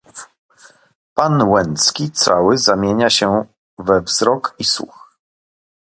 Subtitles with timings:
[1.15, 3.45] "Pan Łęcki cały zamienia się
[3.77, 5.17] we wzrok i słuch."